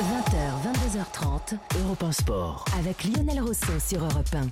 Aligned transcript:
20h, 0.00 0.64
22h30, 0.64 1.58
Europe 1.84 2.02
1 2.04 2.12
Sport. 2.12 2.64
avec 2.78 3.04
Lionel 3.04 3.38
Rousseau 3.42 3.78
sur 3.86 3.98
Europe 4.02 4.30
1. 4.34 4.46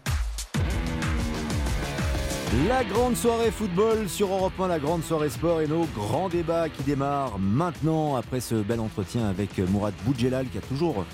La 2.69 2.85
grande 2.85 3.17
soirée 3.17 3.51
football 3.51 4.11
sur 4.11 4.29
Europe 4.29 4.53
1, 4.61 4.69
la 4.69 4.79
grande 4.79 5.03
soirée 5.03 5.31
sport 5.31 5.63
et 5.63 5.67
nos 5.67 5.87
grands 5.87 6.29
débats 6.29 6.69
qui 6.69 6.83
démarrent 6.83 7.39
maintenant 7.39 8.17
après 8.17 8.41
ce 8.41 8.57
bel 8.57 8.79
entretien 8.79 9.27
avec 9.27 9.57
Mourad 9.59 9.95
Boudjelal 10.05 10.49
qui 10.49 10.59
a 10.59 10.61
toujours 10.61 11.07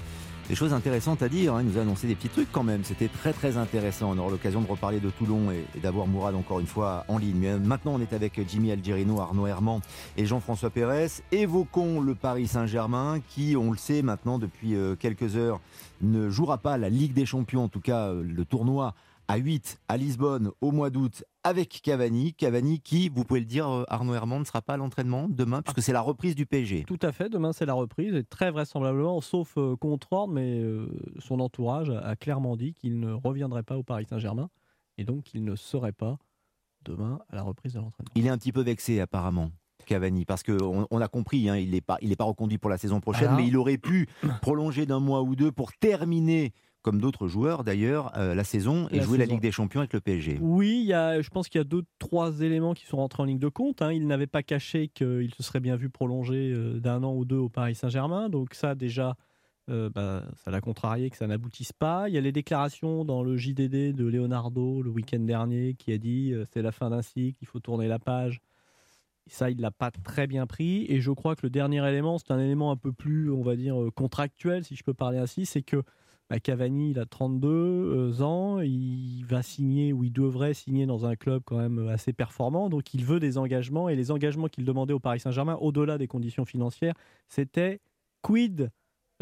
des 0.49 0.55
choses 0.55 0.73
intéressantes 0.73 1.23
à 1.23 1.29
dire. 1.29 1.55
hein. 1.55 1.63
Il 1.63 1.69
nous 1.69 1.79
a 1.79 1.83
annoncé 1.83 2.07
des 2.07 2.15
petits 2.15 2.29
trucs 2.29 2.51
quand 2.53 2.63
même. 2.63 2.85
C'était 2.85 3.09
très 3.09 3.33
très 3.33 3.57
intéressant. 3.57 4.13
On 4.13 4.19
aura 4.19 4.31
l'occasion 4.31 4.61
de 4.61 4.67
reparler 4.67 5.01
de 5.01 5.11
Toulon 5.11 5.51
et, 5.51 5.65
d'avoir 5.81 6.07
Mourad 6.07 6.35
encore 6.35 6.61
une 6.61 6.67
fois 6.67 7.05
en 7.09 7.19
ligne. 7.19 7.37
Mais 7.39 7.59
maintenant, 7.59 7.95
on 7.95 8.01
est 8.01 8.13
avec 8.13 8.41
Jimmy 8.49 8.71
Algerino, 8.73 9.21
Arnaud 9.21 9.47
Herman 9.47 9.81
et 10.17 10.27
Jean-François 10.27 10.71
Pérez. 10.71 11.09
Évoquons 11.33 12.01
le 12.01 12.15
Paris 12.15 12.47
Saint-Germain 12.47 13.21
qui, 13.29 13.57
on 13.57 13.71
le 13.71 13.79
sait 13.79 14.03
maintenant 14.03 14.39
depuis 14.39 14.75
euh, 14.75 14.97
quelques 14.97 15.37
heures, 15.37 15.61
ne 16.03 16.29
jouera 16.29 16.59
pas 16.59 16.77
la 16.77 16.91
Ligue 16.91 17.15
des 17.15 17.27
Champions, 17.27 17.65
en 17.65 17.69
tout 17.69 17.81
cas 17.81 18.09
euh, 18.09 18.23
le 18.23 18.45
tournoi 18.45 18.95
à 19.29 19.37
8 19.37 19.79
à 19.89 19.97
Lisbonne 19.97 20.51
au 20.61 20.71
mois 20.71 20.91
d'août 20.91 21.25
avec 21.45 21.81
Cavani. 21.83 22.33
Cavani 22.35 22.81
qui, 22.81 23.09
vous 23.11 23.25
pouvez 23.25 23.41
le 23.41 23.47
dire, 23.47 23.69
euh, 23.69 23.85
Arnaud 23.89 24.15
Herman 24.15 24.41
ne 24.41 24.45
sera 24.45 24.63
pas 24.63 24.75
à 24.75 24.77
l'entraînement 24.77 25.29
demain 25.29 25.63
puisque 25.63 25.83
c'est 25.83 25.93
la 25.93 26.01
reprise 26.01 26.35
du 26.35 26.47
PSG. 26.47 26.85
Tout 26.85 26.99
à 27.03 27.13
fait, 27.13 27.29
demain 27.29 27.53
c'est 27.53 27.67
la 27.67 27.75
reprise, 27.75 28.15
et 28.15 28.25
très 28.25 28.51
vraisemblablement, 28.51 29.21
sauf 29.21 29.55
euh, 29.57 29.77
contre-ordre, 29.77 30.33
mais 30.33 30.61
euh, 30.61 30.89
son 31.19 31.39
entourage 31.41 31.91
a, 31.91 32.01
a 32.01 32.17
clairement 32.17 32.57
dit 32.57 32.73
qu'il 32.75 32.99
ne 32.99 33.13
reviendrait 33.13 33.63
pas 33.63 33.77
au 33.77 33.83
Paris 33.83 34.07
Saint-Germain, 34.09 34.49
et 34.99 35.05
donc 35.05 35.25
qu'il 35.25 35.45
ne 35.45 35.55
serait 35.55 35.93
pas 35.93 36.19
demain 36.85 37.21
à 37.31 37.37
la 37.37 37.43
reprise 37.43 37.75
de 37.75 37.79
l'entraînement. 37.79 38.11
Il 38.15 38.27
est 38.27 38.31
un 38.31 38.39
petit 38.39 38.53
peu 38.53 38.63
vexé 38.63 39.01
apparemment. 39.01 39.51
Cavani, 39.85 40.25
parce 40.25 40.43
qu'on 40.43 40.87
on 40.91 41.01
a 41.01 41.09
compris, 41.09 41.49
hein, 41.49 41.57
il 41.57 41.71
n'est 41.71 41.81
pas, 41.81 41.99
il 42.01 42.11
est 42.11 42.17
pas 42.17 42.25
reconduit 42.25 42.59
pour 42.59 42.71
la 42.71 42.79
saison 42.79 43.01
prochaine, 43.01 43.29
Alors 43.29 43.39
mais 43.39 43.47
il 43.47 43.57
aurait 43.57 43.79
pu 43.79 44.09
prolonger 44.41 44.87
d'un 44.87 45.01
mois 45.01 45.23
ou 45.23 45.37
deux 45.37 45.53
pour 45.53 45.73
terminer, 45.75 46.53
comme 46.85 47.01
d'autres 47.01 47.27
joueurs 47.29 47.65
d'ailleurs, 47.65 48.13
euh, 48.19 48.35
la 48.35 48.45
saison 48.45 48.89
et 48.91 48.99
La 48.99 49.05
jouer 49.05 49.17
la. 49.17 49.25
Ligue 49.25 49.41
des 49.41 49.51
Champions 49.51 49.81
avec 49.81 49.95
le 49.95 50.01
PSG. 50.01 50.39
Oui, 50.43 50.81
il 50.83 50.87
y 50.87 50.93
a, 50.93 51.23
je 51.23 51.31
pense 51.31 51.49
qu'il 51.49 51.59
y 51.59 51.63
a 51.63 51.65
deux, 51.65 51.83
trois 51.99 52.41
éléments 52.43 52.75
qui 52.75 52.85
sont 52.85 52.99
rentrés 52.99 53.23
en 53.23 53.27
ligne 53.27 53.39
de 53.39 53.49
compte. 53.49 53.81
hein. 53.81 53.91
Il 53.91 54.07
n'avait 54.07 54.27
pas 54.27 54.43
caché 54.43 54.89
qu'il 54.89 55.33
se 55.35 55.43
serait 55.43 55.61
bien 55.61 55.77
vu 55.77 55.89
prolonger 55.89 56.53
euh, 56.53 56.79
d'un 56.79 57.03
an 57.03 57.15
ou 57.15 57.25
deux 57.25 57.39
au 57.39 57.49
Paris 57.49 57.75
Saint-Germain. 57.75 58.29
Donc 58.29 58.53
ça, 58.53 58.75
déjà, 58.75 59.17
euh, 59.71 59.89
bah, 59.89 60.25
ça 60.45 60.51
l'a 60.51 60.61
contrarié 60.61 61.09
que 61.09 61.17
ça 61.17 61.27
n'aboutisse 61.27 61.73
pas. 61.73 62.11
Il 62.11 62.15
y 62.15 62.19
a 62.19 62.21
les 62.21 62.33
déclarations 62.33 63.07
dans 63.07 63.23
le 63.23 63.39
JDD 63.39 63.95
de 63.95 64.05
Leonardo 64.05 64.83
le 64.83 64.91
week-end 64.91 65.21
dernier 65.21 65.73
qui 65.79 65.91
a 65.91 65.97
dit 65.97 66.33
euh, 66.35 66.45
c'est 66.53 66.61
la 66.61 66.71
fin 66.71 66.91
d'un 66.91 67.01
cycle, 67.01 67.39
il 67.41 67.47
faut 67.47 67.61
tourner 67.61 67.89
la 67.89 67.99
page. 67.99 68.43
Ça, 69.27 69.49
il 69.49 69.59
l'a 69.59 69.71
pas 69.71 69.91
très 69.91 70.27
bien 70.27 70.47
pris. 70.47 70.85
Et 70.91 71.01
je 71.01 71.11
crois 71.13 71.35
que 71.35 71.41
le 71.45 71.51
dernier 71.51 71.83
élément, 71.89 72.19
c'est 72.19 72.31
un 72.31 72.39
élément 72.39 72.71
un 72.71 72.77
peu 72.77 72.93
plus, 72.93 73.33
on 73.33 73.43
va 73.43 73.57
dire, 73.57 73.75
contractuel, 73.95 74.65
si 74.65 74.77
je 74.77 74.85
peux 74.85 74.93
parler 74.93 75.17
ainsi, 75.17 75.47
c'est 75.47 75.63
que 75.63 75.83
bah, 76.31 76.41
Cavani, 76.41 76.91
il 76.93 76.99
a 76.99 77.05
32 77.07 77.49
euh, 77.49 78.23
ans, 78.23 78.61
il 78.61 79.25
va 79.27 79.43
signer 79.43 79.93
ou 79.93 80.05
il 80.05 80.13
devrait 80.13 80.55
signer 80.55 80.87
dans 80.87 81.05
un 81.07 81.17
club 81.17 81.43
quand 81.45 81.59
même 81.59 81.89
assez 81.89 82.13
performant, 82.13 82.69
donc 82.71 82.95
il 82.95 83.05
veut 83.05 83.21
des 83.21 83.37
engagements 83.39 83.89
et 83.89 83.97
les 83.97 84.11
engagements 84.11 84.49
qu'il 84.49 84.65
demandait 84.65 84.95
au 84.95 85.01
Paris 85.01 85.21
Saint-Germain, 85.21 85.57
au-delà 85.61 85.99
des 85.99 86.07
conditions 86.07 86.45
financières, 86.45 86.95
c'était 87.29 87.81
quid 88.23 88.71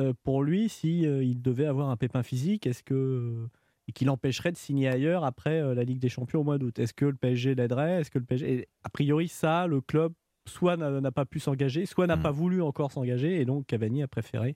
euh, 0.00 0.12
pour 0.22 0.42
lui 0.42 0.68
si 0.68 1.06
euh, 1.06 1.22
il 1.24 1.42
devait 1.42 1.66
avoir 1.66 1.90
un 1.90 1.96
pépin 1.96 2.22
physique, 2.22 2.66
est-ce 2.66 2.82
que 2.82 3.46
et 3.88 3.92
qu'il 3.92 4.08
empêcherait 4.10 4.52
de 4.52 4.56
signer 4.56 4.86
ailleurs 4.88 5.24
après 5.24 5.74
la 5.74 5.82
Ligue 5.82 5.98
des 5.98 6.08
Champions 6.08 6.42
au 6.42 6.44
mois 6.44 6.56
d'août? 6.56 6.78
Est-ce 6.78 6.94
que 6.94 7.04
le 7.04 7.16
PSG 7.16 7.56
l'aiderait? 7.56 8.00
Est-ce 8.00 8.12
que 8.12 8.20
le 8.20 8.24
PSG 8.24 8.52
et 8.52 8.68
a 8.84 8.88
priori 8.88 9.26
ça, 9.26 9.66
le 9.66 9.80
club 9.80 10.12
soit 10.46 10.76
n'a 10.76 11.10
pas 11.10 11.24
pu 11.24 11.40
s'engager, 11.40 11.84
soit 11.84 12.06
n'a 12.06 12.14
Mhm. 12.16 12.22
pas 12.22 12.30
voulu 12.30 12.62
encore 12.62 12.92
s'engager 12.92 13.40
et 13.40 13.44
donc 13.44 13.66
Cavani 13.66 14.04
a 14.04 14.06
préféré 14.08 14.54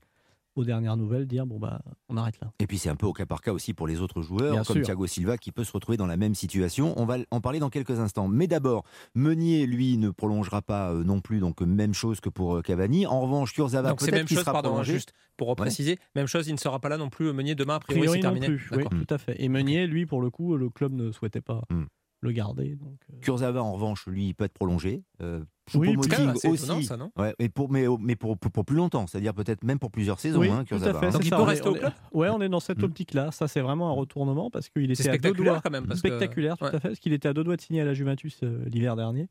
aux 0.56 0.64
dernières 0.64 0.96
nouvelles 0.96 1.26
dire 1.26 1.46
bon 1.46 1.58
bah 1.58 1.80
on 2.08 2.16
arrête 2.16 2.40
là. 2.40 2.50
Et 2.58 2.66
puis 2.66 2.78
c'est 2.78 2.88
un 2.88 2.96
peu 2.96 3.06
au 3.06 3.12
cas 3.12 3.26
par 3.26 3.40
cas 3.42 3.52
aussi 3.52 3.74
pour 3.74 3.86
les 3.86 4.00
autres 4.00 4.22
joueurs, 4.22 4.52
Bien 4.52 4.64
comme 4.64 4.76
sûr. 4.76 4.84
Thiago 4.84 5.06
Silva, 5.06 5.36
qui 5.38 5.52
peut 5.52 5.64
se 5.64 5.72
retrouver 5.72 5.96
dans 5.96 6.06
la 6.06 6.16
même 6.16 6.34
situation. 6.34 6.94
On 6.96 7.04
va 7.04 7.18
en 7.30 7.40
parler 7.40 7.58
dans 7.60 7.70
quelques 7.70 7.98
instants. 8.00 8.26
Mais 8.28 8.46
d'abord, 8.46 8.84
Meunier, 9.14 9.66
lui, 9.66 9.96
ne 9.98 10.10
prolongera 10.10 10.62
pas 10.62 10.90
euh, 10.92 11.04
non 11.04 11.20
plus, 11.20 11.38
donc 11.40 11.60
même 11.60 11.94
chose 11.94 12.20
que 12.20 12.28
pour 12.28 12.56
euh, 12.56 12.62
Cavani. 12.62 13.06
En 13.06 13.20
revanche, 13.20 13.52
Kurzawa, 13.52 13.90
Donc 13.90 14.00
c'est 14.00 14.10
peut-être 14.10 14.28
chose, 14.28 14.38
sera 14.40 14.52
pardon, 14.52 14.70
prolongé. 14.70 14.94
juste 14.94 15.12
pour 15.36 15.48
repréciser, 15.48 15.98
même 16.14 16.26
chose, 16.26 16.48
il 16.48 16.52
ne 16.54 16.58
sera 16.58 16.80
pas 16.80 16.88
là 16.88 16.96
non 16.96 17.10
plus 17.10 17.32
Meunier 17.32 17.54
demain, 17.54 17.76
a 17.76 17.80
priori, 17.80 18.06
priori 18.08 18.18
c'est 18.22 18.26
non 18.28 18.34
terminé. 18.34 18.46
plus. 18.56 18.70
Oui, 18.76 18.84
tout 18.88 19.14
à 19.14 19.18
fait. 19.18 19.42
Et 19.42 19.48
Meunier, 19.48 19.86
lui, 19.86 20.06
pour 20.06 20.20
le 20.22 20.30
coup, 20.30 20.56
le 20.56 20.70
club 20.70 20.92
ne 20.92 21.12
souhaitait 21.12 21.40
pas 21.42 21.62
Hmm. 21.70 21.84
le 22.22 22.32
garder. 22.32 22.76
Donc, 22.76 22.98
euh, 23.12 23.18
Kurzawa, 23.20 23.62
en 23.62 23.72
revanche, 23.74 24.06
lui, 24.06 24.32
peut 24.34 24.44
être 24.44 24.54
prolongé. 24.54 25.02
Euh, 25.20 25.44
Oui, 25.74 25.96
même, 25.96 26.28
assez 26.30 26.48
aussi. 26.48 26.84
ça, 26.84 26.96
non 26.96 27.10
Ouais, 27.16 27.34
et 27.40 27.48
pour, 27.48 27.70
mais, 27.70 27.86
mais 28.00 28.14
pour, 28.14 28.38
pour, 28.38 28.52
pour 28.52 28.64
plus 28.64 28.76
longtemps, 28.76 29.06
c'est-à-dire 29.06 29.34
peut-être 29.34 29.64
même 29.64 29.78
pour 29.80 29.90
plusieurs 29.90 30.20
saisons, 30.20 30.38
oui, 30.40 30.48
hein, 30.48 30.64
tout 30.64 30.76
à 30.76 30.78
fait. 30.78 30.88
hein. 30.88 31.00
Donc 31.10 31.12
c'est 31.14 31.18
il 31.26 31.30
ça, 31.30 31.36
peut 31.36 31.42
on 31.42 31.46
est- 31.46 31.50
rester 31.50 31.68
au 31.68 31.72
on 31.72 31.74
est- 31.74 31.78
club 31.80 31.92
Ouais, 32.12 32.28
on 32.28 32.40
est 32.40 32.48
dans 32.48 32.60
cette 32.60 32.78
Hmm. 32.82 32.84
optique-là. 32.84 33.32
Ça, 33.32 33.48
c'est 33.48 33.60
vraiment 33.60 33.88
un 33.90 33.92
retournement 33.94 34.48
parce 34.50 34.68
qu'il 34.68 34.94
C'est 34.94 35.02
était 35.02 35.08
à 35.10 35.12
deux 35.14 35.18
spectaculaire 35.18 35.52
doigts. 35.54 35.60
quand 35.62 35.70
même. 35.70 35.86
Parce 35.86 36.00
que- 36.02 36.08
spectaculaire, 36.08 36.56
tout 36.56 36.64
ouais. 36.64 36.74
à 36.74 36.78
fait, 36.80 36.88
parce 36.88 37.00
qu'il 37.00 37.12
était 37.12 37.28
à 37.28 37.32
deux 37.32 37.42
doigts 37.42 37.56
de 37.56 37.60
signer 37.60 37.80
à 37.80 37.84
la 37.84 37.94
Juventus 37.94 38.38
euh, 38.44 38.64
l'hiver 38.66 38.94
dernier. 38.96 39.28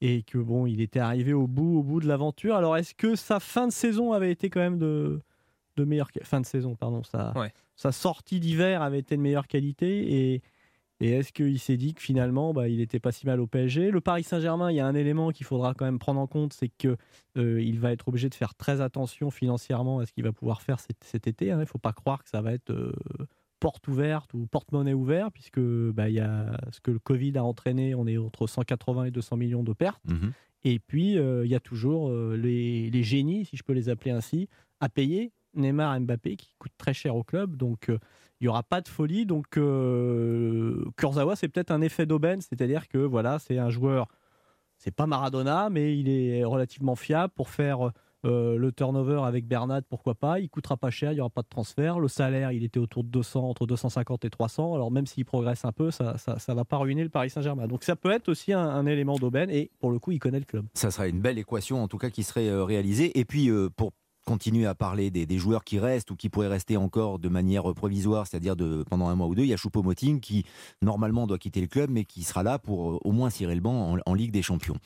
Et 0.00 0.22
que 0.22 0.38
bon, 0.38 0.66
il 0.66 0.80
était 0.80 1.00
arrivé 1.00 1.32
au 1.32 1.48
bout, 1.48 1.78
au 1.80 1.82
bout 1.82 1.98
de 2.00 2.06
l'aventure. 2.06 2.54
Alors, 2.54 2.76
est-ce 2.76 2.94
que 2.94 3.16
sa 3.16 3.40
fin 3.40 3.66
de 3.66 3.72
saison 3.72 4.12
avait 4.12 4.30
été 4.30 4.48
quand 4.50 4.60
même 4.60 4.78
de, 4.78 5.20
de 5.76 5.84
meilleure 5.84 6.10
fin 6.22 6.40
de 6.40 6.46
saison, 6.46 6.76
pardon, 6.76 7.02
sa, 7.02 7.36
Ouais. 7.36 7.52
sa 7.74 7.90
sortie 7.90 8.38
d'hiver 8.38 8.80
avait 8.82 9.00
été 9.00 9.16
de 9.16 9.22
meilleure 9.22 9.48
qualité 9.48 10.34
et, 10.34 10.42
et 11.00 11.10
est-ce 11.10 11.32
qu'il 11.32 11.58
s'est 11.60 11.76
dit 11.76 11.94
que 11.94 12.02
finalement, 12.02 12.52
bah, 12.52 12.68
il 12.68 12.78
n'était 12.78 12.98
pas 12.98 13.12
si 13.12 13.26
mal 13.26 13.40
au 13.40 13.46
PSG 13.46 13.90
Le 13.90 14.00
Paris 14.00 14.24
Saint-Germain, 14.24 14.70
il 14.70 14.76
y 14.76 14.80
a 14.80 14.86
un 14.86 14.94
élément 14.94 15.30
qu'il 15.30 15.46
faudra 15.46 15.74
quand 15.74 15.84
même 15.84 15.98
prendre 15.98 16.20
en 16.20 16.26
compte, 16.26 16.52
c'est 16.52 16.68
que 16.68 16.96
euh, 17.36 17.62
il 17.62 17.78
va 17.78 17.92
être 17.92 18.08
obligé 18.08 18.28
de 18.28 18.34
faire 18.34 18.54
très 18.54 18.80
attention 18.80 19.30
financièrement 19.30 20.00
à 20.00 20.06
ce 20.06 20.12
qu'il 20.12 20.24
va 20.24 20.32
pouvoir 20.32 20.60
faire 20.60 20.80
cet, 20.80 21.04
cet 21.04 21.26
été. 21.26 21.52
hein. 21.52 21.56
Il 21.58 21.60
ne 21.60 21.64
faut 21.66 21.78
pas 21.78 21.92
croire 21.92 22.22
que 22.24 22.28
ça 22.28 22.42
va 22.42 22.52
être 22.52 22.70
euh, 22.70 22.92
porte 23.60 23.86
ouverte 23.86 24.34
ou 24.34 24.46
porte-monnaie 24.46 24.94
ouverte, 24.94 25.32
puisque 25.32 25.60
bah, 25.60 26.08
il 26.08 26.16
y 26.16 26.20
a 26.20 26.58
ce 26.72 26.80
que 26.80 26.90
le 26.90 26.98
Covid 26.98 27.38
a 27.38 27.44
entraîné, 27.44 27.94
on 27.94 28.06
est 28.06 28.18
entre 28.18 28.46
180 28.46 29.04
et 29.04 29.10
200 29.10 29.36
millions 29.36 29.62
de 29.62 29.72
pertes. 29.72 30.02
Mhm. 30.08 30.32
Et 30.64 30.80
puis, 30.80 31.16
euh, 31.16 31.44
il 31.44 31.50
y 31.50 31.54
a 31.54 31.60
toujours 31.60 32.10
les, 32.12 32.90
les 32.90 33.02
génies, 33.04 33.44
si 33.44 33.56
je 33.56 33.62
peux 33.62 33.72
les 33.72 33.88
appeler 33.88 34.10
ainsi, 34.10 34.48
à 34.80 34.88
payer. 34.88 35.32
Neymar 35.54 36.00
Mbappé 36.00 36.36
qui 36.36 36.54
coûtent 36.58 36.76
très 36.78 36.94
cher 36.94 37.16
au 37.16 37.24
club. 37.24 37.56
Donc, 37.56 37.88
euh, 37.88 37.98
il 38.40 38.44
n'y 38.44 38.48
aura 38.48 38.62
pas 38.62 38.80
de 38.80 38.88
folie. 38.88 39.26
Donc, 39.26 39.56
euh, 39.56 40.84
Kurzawa, 40.96 41.36
c'est 41.36 41.48
peut-être 41.48 41.70
un 41.70 41.80
effet 41.80 42.06
d'aubaine. 42.06 42.40
C'est-à-dire 42.40 42.88
que, 42.88 42.98
voilà, 42.98 43.38
c'est 43.38 43.58
un 43.58 43.70
joueur, 43.70 44.06
c'est 44.76 44.94
pas 44.94 45.06
Maradona, 45.06 45.70
mais 45.70 45.98
il 45.98 46.08
est 46.08 46.44
relativement 46.44 46.94
fiable 46.94 47.32
pour 47.34 47.50
faire 47.50 47.92
euh, 48.24 48.56
le 48.56 48.72
turnover 48.72 49.20
avec 49.24 49.46
Bernat, 49.46 49.82
pourquoi 49.82 50.14
pas. 50.14 50.40
Il 50.40 50.48
coûtera 50.48 50.76
pas 50.76 50.90
cher, 50.90 51.12
il 51.12 51.16
n'y 51.16 51.20
aura 51.20 51.30
pas 51.30 51.42
de 51.42 51.48
transfert. 51.48 52.00
Le 52.00 52.08
salaire, 52.08 52.52
il 52.52 52.64
était 52.64 52.80
autour 52.80 53.04
de 53.04 53.08
200, 53.08 53.48
entre 53.48 53.66
250 53.66 54.24
et 54.24 54.30
300. 54.30 54.74
Alors, 54.74 54.90
même 54.90 55.06
s'il 55.06 55.24
progresse 55.24 55.64
un 55.64 55.72
peu, 55.72 55.90
ça 55.90 56.16
ne 56.26 56.54
va 56.54 56.64
pas 56.64 56.78
ruiner 56.78 57.04
le 57.04 57.10
Paris 57.10 57.30
Saint-Germain. 57.30 57.66
Donc, 57.68 57.84
ça 57.84 57.96
peut 57.96 58.10
être 58.10 58.28
aussi 58.28 58.52
un, 58.52 58.60
un 58.60 58.86
élément 58.86 59.16
d'aubaine. 59.16 59.50
Et 59.50 59.70
pour 59.78 59.90
le 59.90 59.98
coup, 59.98 60.12
il 60.12 60.18
connaît 60.18 60.40
le 60.40 60.44
club. 60.44 60.66
Ça 60.74 60.90
serait 60.90 61.10
une 61.10 61.20
belle 61.20 61.38
équation, 61.38 61.82
en 61.82 61.88
tout 61.88 61.98
cas, 61.98 62.10
qui 62.10 62.24
serait 62.24 62.48
euh, 62.48 62.64
réalisée. 62.64 63.18
Et 63.18 63.24
puis, 63.24 63.50
euh, 63.50 63.68
pour 63.68 63.92
continuer 64.28 64.66
à 64.66 64.74
parler 64.74 65.10
des, 65.10 65.38
joueurs 65.38 65.64
qui 65.64 65.78
restent 65.78 66.10
ou 66.10 66.16
qui 66.16 66.28
pourraient 66.28 66.48
rester 66.48 66.76
encore 66.76 67.18
de 67.18 67.30
manière 67.30 67.72
provisoire, 67.72 68.26
c'est-à-dire 68.26 68.54
pendant 68.90 69.08
un 69.08 69.14
mois 69.14 69.26
ou 69.26 69.34
deux, 69.34 69.44
il 69.44 69.48
y 69.48 69.54
a 69.54 69.56
Choupo-Moting 69.56 70.20
qui, 70.20 70.44
normalement, 70.82 71.26
doit 71.26 71.38
quitter 71.38 71.62
le 71.62 71.66
club, 71.66 71.88
mais 71.90 72.04
qui 72.04 72.24
sera 72.24 72.42
là 72.42 72.58
pour 72.58 72.90
euh, 72.90 72.98
au 73.04 73.12
moins 73.12 73.30
cirer 73.30 73.54
le 73.54 73.62
banc 73.62 73.96
en 74.04 74.14
Ligue 74.14 74.32
des 74.32 74.42
Champions. 74.42 74.76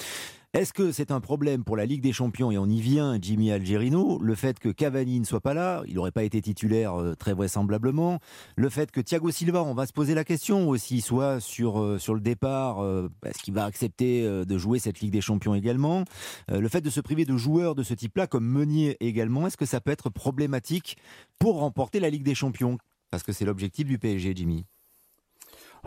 Est-ce 0.54 0.74
que 0.74 0.92
c'est 0.92 1.10
un 1.10 1.20
problème 1.20 1.64
pour 1.64 1.78
la 1.78 1.86
Ligue 1.86 2.02
des 2.02 2.12
Champions 2.12 2.50
Et 2.50 2.58
on 2.58 2.66
y 2.66 2.78
vient, 2.82 3.16
Jimmy 3.18 3.50
Algerino, 3.50 4.18
le 4.18 4.34
fait 4.34 4.58
que 4.58 4.68
Cavani 4.68 5.18
ne 5.18 5.24
soit 5.24 5.40
pas 5.40 5.54
là, 5.54 5.82
il 5.86 5.94
n'aurait 5.94 6.12
pas 6.12 6.24
été 6.24 6.42
titulaire 6.42 7.00
euh, 7.00 7.14
très 7.14 7.32
vraisemblablement. 7.32 8.18
Le 8.56 8.68
fait 8.68 8.91
que 8.91 9.00
Thiago 9.00 9.30
Silva, 9.30 9.62
on 9.62 9.72
va 9.72 9.86
se 9.86 9.94
poser 9.94 10.14
la 10.14 10.24
question 10.24 10.68
aussi, 10.68 11.00
soit 11.00 11.41
sur, 11.41 11.80
euh, 11.80 11.98
le 12.06 12.20
départ, 12.20 12.84
euh, 12.84 13.08
est-ce 13.24 13.42
qu'il 13.42 13.54
va 13.54 13.64
accepter 13.64 14.44
de 14.44 14.58
jouer 14.58 14.78
cette 14.78 15.00
Ligue 15.00 15.12
des 15.12 15.22
Champions 15.22 15.54
également 15.54 16.04
Le 16.48 16.68
fait 16.68 16.82
de 16.82 16.91
se 16.91 17.00
priver 17.00 17.24
de 17.24 17.38
joueurs 17.38 17.74
de 17.74 17.82
ce 17.82 17.94
type-là, 17.94 18.26
comme 18.26 18.44
Meunier 18.44 18.98
également, 19.00 19.46
est-ce 19.46 19.56
que 19.56 19.64
ça 19.64 19.80
peut 19.80 19.91
être 19.91 20.10
problématique 20.10 20.98
pour 21.38 21.60
remporter 21.60 21.98
la 21.98 22.10
Ligue 22.10 22.24
des 22.24 22.34
Champions? 22.34 22.77
Parce 23.10 23.22
que 23.22 23.32
c'est 23.32 23.47
l'objectif 23.47 23.86
du 23.86 23.98
PSG, 23.98 24.34
Jimmy. 24.36 24.66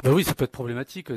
Ben 0.03 0.11
oui, 0.11 0.23
ça 0.23 0.33
peut 0.33 0.45
être 0.45 0.51
problématique. 0.51 1.11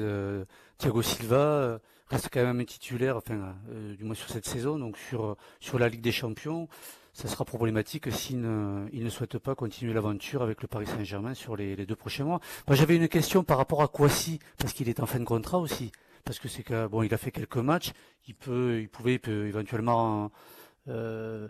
Thiago 0.76 1.00
Silva 1.00 1.81
reste 2.10 2.28
quand 2.32 2.43
même 2.43 2.60
un 2.60 2.64
titulaire, 2.64 3.16
enfin, 3.16 3.55
euh, 3.70 3.94
du 3.94 4.05
moins 4.05 4.14
sur 4.14 4.28
cette 4.28 4.46
saison, 4.46 4.78
donc 4.78 4.96
sur, 4.96 5.37
sur 5.60 5.78
la 5.78 5.88
Ligue 5.88 6.02
des 6.02 6.12
Champions. 6.12 6.69
Ça 7.12 7.26
sera 7.26 7.44
problématique 7.44 8.12
s'il 8.12 8.40
ne, 8.40 8.87
il 8.93 9.02
ne 9.02 9.10
souhaite 9.10 9.38
pas 9.38 9.55
continuer 9.56 9.93
l'aventure 9.93 10.40
avec 10.43 10.62
le 10.62 10.69
Paris 10.69 10.87
Saint-Germain 10.87 11.34
sur 11.34 11.56
les, 11.56 11.75
les 11.75 11.84
deux 11.84 11.96
prochains 11.96 12.25
mois. 12.25 12.40
Moi, 12.69 12.76
j'avais 12.76 12.96
une 12.96 13.08
question 13.08 13.43
par 13.43 13.58
rapport 13.58 13.82
à 13.82 13.88
Kouassi, 13.88 14.38
parce 14.56 14.72
qu'il 14.72 14.88
est 14.88 15.00
en 15.00 15.06
fin 15.06 15.19
de 15.19 15.25
contrat 15.25 15.58
aussi. 15.58 15.90
Parce 16.25 16.38
que 16.38 16.46
c'est 16.46 16.62
que, 16.62 16.87
bon, 16.87 17.02
il 17.02 17.12
a 17.12 17.16
fait 17.16 17.31
quelques 17.31 17.56
matchs, 17.56 17.93
il 18.26 18.34
peut, 18.34 18.81
il 18.81 18.88
pouvait, 18.88 19.14
il 19.14 19.20
peut 19.20 19.46
éventuellement 19.46 20.31
euh, 20.87 21.49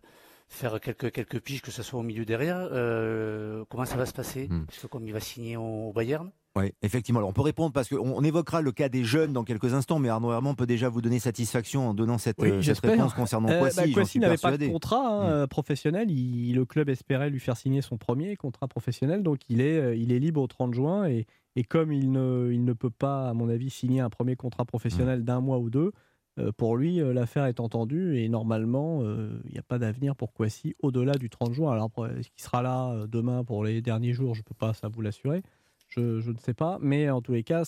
faire 0.49 0.81
quelques, 0.81 1.11
quelques 1.11 1.41
piges, 1.41 1.63
que 1.63 1.71
ce 1.71 1.83
soit 1.83 2.01
au 2.01 2.03
milieu 2.03 2.25
derrière. 2.25 2.69
Euh, 2.73 3.65
comment 3.69 3.85
ça 3.85 3.97
va 3.97 4.07
se 4.07 4.13
passer? 4.13 4.49
Hmm. 4.49 4.65
Parce 4.67 4.79
que 4.79 4.87
comme 4.87 5.05
il 5.05 5.13
va 5.13 5.21
signer 5.21 5.57
au, 5.57 5.89
au 5.89 5.93
Bayern, 5.93 6.31
Oui, 6.59 6.73
effectivement. 6.83 7.19
Alors 7.21 7.31
on 7.31 7.33
peut 7.33 7.41
répondre 7.43 7.73
parce 7.73 7.89
qu'on 7.89 7.99
on 7.99 8.23
évoquera 8.23 8.61
le 8.61 8.73
cas 8.73 8.89
des 8.89 9.05
jeunes 9.05 9.33
dans 9.33 9.45
quelques 9.45 9.75
instants, 9.75 9.99
mais 9.99 10.09
Arnaud 10.09 10.33
Herman 10.33 10.55
peut 10.57 10.67
déjà 10.67 10.89
vous 10.89 11.01
donner 11.01 11.19
satisfaction 11.19 11.89
en 11.89 11.95
donnant 11.95 12.19
cette, 12.19 12.37
Oui, 12.41 12.51
euh, 12.51 12.63
cette 12.63 12.81
réponse 12.81 13.15
concernant 13.15 13.49
Euh, 13.49 13.61
bah, 13.61 13.87
n'avait 14.21 14.37
pas 14.37 14.57
de 14.57 14.67
contrat 14.69 15.07
hein, 15.09 15.45
Mm. 15.45 15.47
professionnel. 15.49 16.11
Il- 16.11 16.55
le 16.55 16.65
club 16.65 16.89
espérait 16.89 17.31
lui 17.31 17.41
faire 17.41 17.57
signer 17.57 17.83
son 17.83 17.97
premier 17.97 18.37
contrat 18.37 18.69
professionnel, 18.69 19.23
donc 19.23 19.39
il 19.49 19.61
est, 19.61 19.79
euh, 19.79 19.95
il 19.95 20.13
est 20.13 20.19
libre 20.19 20.41
au 20.41 20.47
30 20.47 20.75
juin. 20.75 21.07
Et, 21.07 21.27
et 21.57 21.65
comme 21.65 21.93
il 21.93 22.11
ne, 22.13 22.51
il 22.53 22.65
ne 22.65 22.73
peut 22.73 22.91
pas, 22.91 23.29
à 23.29 23.35
mon 23.35 23.49
avis, 23.49 23.71
signer 23.71 24.01
un 24.01 24.11
premier 24.11 24.37
contrat 24.37 24.65
professionnel 24.65 25.25
d'un 25.25 25.41
mois 25.41 25.59
ou 25.59 25.71
deux, 25.71 25.93
euh, 26.39 26.53
pour 26.57 26.77
lui, 26.77 26.99
l'affaire 26.99 27.47
est 27.47 27.59
entendue 27.61 28.17
et 28.19 28.29
normalement, 28.29 29.01
euh, 29.03 29.41
il 29.47 29.53
n'y 29.53 29.59
a 29.59 29.63
pas 29.63 29.79
d'avenir 29.79 30.15
pour 30.15 30.33
Kwasi 30.33 30.75
au-delà 30.83 31.15
du 31.15 31.31
30 31.31 31.53
juin. 31.53 31.73
Alors, 31.73 31.91
est-ce 32.19 32.29
qu'il 32.31 32.43
sera 32.43 32.63
là 32.63 33.07
demain 33.09 33.43
pour 33.45 33.65
les 33.65 33.81
derniers 33.83 34.13
jours? 34.13 34.35
Je 34.35 34.41
ne 34.41 34.45
peux 34.45 34.55
pas 34.55 34.73
ça 34.73 34.89
vous 34.89 35.03
l'assurer. 35.03 35.43
Je, 35.89 36.21
je 36.21 36.31
ne 36.31 36.39
sais 36.39 36.55
pas. 36.55 36.79
Mais 36.81 37.11
en 37.11 37.21
tous 37.23 37.33
les 37.33 37.43
cas, 37.45 37.63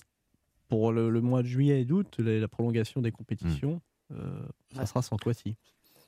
pour 0.69 0.93
le, 0.93 1.11
le 1.11 1.21
mois 1.21 1.43
de 1.43 1.49
juillet 1.49 1.81
et 1.81 1.85
d'août, 1.85 2.19
la, 2.19 2.39
la 2.39 2.49
prolongation 2.49 3.01
des 3.01 3.13
compétitions, 3.13 3.81
euh, 4.13 4.43
ça 4.75 4.87
sera 4.87 5.03
sans 5.03 5.17
Kwasi. 5.17 5.57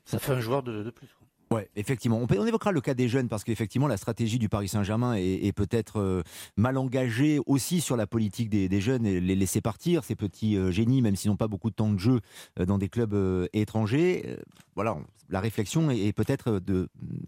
Ça 0.05 0.19
fait 0.19 0.33
un 0.33 0.39
joueur 0.41 0.63
de, 0.63 0.83
de 0.83 0.89
plus. 0.89 1.15
Ouais, 1.53 1.69
effectivement. 1.75 2.19
On, 2.19 2.45
évoquera 2.45 2.71
le 2.71 2.81
cas 2.81 2.95
des 2.95 3.07
jeunes 3.07 3.27
parce 3.27 3.43
qu'effectivement, 3.43 3.87
la 3.87 3.97
stratégie 3.97 4.39
du 4.39 4.49
Paris 4.49 4.67
Saint-Germain 4.67 5.13
est, 5.15 5.51
peut-être 5.53 5.99
euh, 5.99 6.23
mal 6.57 6.77
engagée 6.77 7.39
aussi 7.45 7.79
sur 7.79 7.95
la 7.95 8.07
politique 8.07 8.49
des, 8.49 8.81
jeunes 8.81 9.05
et 9.05 9.19
les 9.19 9.35
laisser 9.35 9.61
partir, 9.61 10.03
ces 10.03 10.15
petits 10.15 10.57
euh, 10.57 10.71
génies, 10.71 11.01
même 11.01 11.15
s'ils 11.15 11.29
n'ont 11.29 11.37
pas 11.37 11.47
beaucoup 11.47 11.69
de 11.69 11.75
temps 11.75 11.91
de 11.91 11.99
jeu 11.99 12.21
euh, 12.59 12.65
dans 12.65 12.79
des 12.79 12.89
clubs 12.89 13.15
étrangers. 13.53 14.37
Voilà, 14.75 14.97
la 15.29 15.39
réflexion 15.39 15.91
est, 15.91 16.13
peut-être 16.13 16.59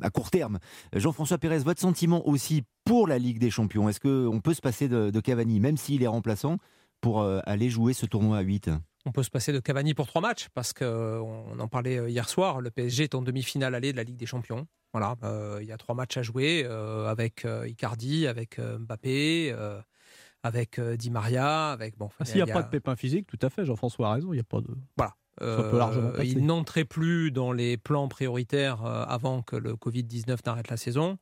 à 0.01 0.09
court 0.09 0.31
terme. 0.31 0.57
Jean-François 0.93 1.37
Pérez, 1.37 1.59
votre 1.59 1.81
sentiment 1.81 2.27
aussi 2.27 2.63
pour 2.83 3.07
la 3.07 3.19
Ligue 3.19 3.39
des 3.39 3.51
Champions? 3.51 3.87
Est-ce 3.89 3.99
qu'on 3.99 4.41
peut 4.41 4.55
se 4.55 4.61
passer 4.61 4.87
de, 4.87 5.11
de 5.11 5.19
Cavani, 5.19 5.59
même 5.59 5.77
s'il 5.77 6.01
est 6.01 6.07
remplaçant, 6.07 6.57
pour 7.01 7.21
aller 7.21 7.69
jouer 7.69 7.93
ce 7.93 8.07
tournoi 8.07 8.39
à 8.39 8.41
8 8.41 8.71
On 9.05 9.11
peut 9.11 9.23
se 9.23 9.29
passer 9.29 9.53
de 9.53 9.59
Cavani 9.59 9.93
pour 9.93 10.07
trois 10.07 10.21
matchs 10.21 10.47
parce 10.53 10.73
qu'on 10.73 11.59
en 11.59 11.67
parlait 11.67 11.97
euh, 11.97 12.09
hier 12.09 12.27
soir. 12.27 12.59
Le 12.59 12.71
PSG 12.71 13.03
est 13.03 13.15
en 13.15 13.21
demi-finale 13.21 13.75
allée 13.75 13.91
de 13.91 13.97
la 13.97 14.03
Ligue 14.03 14.17
des 14.17 14.25
Champions. 14.25 14.67
Voilà, 14.93 15.15
euh, 15.23 15.59
il 15.61 15.67
y 15.67 15.71
a 15.71 15.77
trois 15.77 15.93
matchs 15.93 16.17
à 16.17 16.23
jouer 16.23 16.63
euh, 16.65 17.07
avec 17.07 17.45
euh, 17.45 17.67
Icardi, 17.67 18.27
avec 18.27 18.59
euh, 18.59 18.79
Mbappé, 18.79 19.51
euh, 19.51 19.79
avec 20.41 20.79
euh, 20.79 20.95
Di 20.95 21.11
Maria, 21.11 21.71
avec 21.71 21.97
bon. 21.97 22.09
Ah, 22.19 22.25
S'il 22.25 22.43
n'y 22.43 22.49
a, 22.49 22.53
pas 22.53 22.63
de 22.63 22.69
pépin 22.69 22.95
physique, 22.95 23.27
tout 23.27 23.39
à 23.41 23.49
fait, 23.49 23.65
Jean-François 23.65 24.09
a 24.09 24.13
raison, 24.13 24.31
il 24.31 24.37
n'y 24.37 24.41
a 24.41 24.43
pas 24.43 24.61
de... 24.61 24.67
Euh, 25.41 25.69
peut 25.69 25.77
passer. 25.77 26.27
il 26.29 26.45
n'entrait 26.45 26.85
plus 26.85 27.29
dans 27.29 27.51
les 27.51 27.75
plans 27.75 28.07
prioritaires 28.07 28.85
euh, 28.85 29.03
avant 29.05 29.41
que 29.41 29.57
le 29.57 29.73
Covid-19 29.73 30.37
n'arrête 30.45 30.69
la 30.69 30.77
saison. 30.77 31.17